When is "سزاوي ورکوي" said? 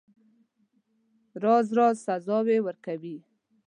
2.07-3.17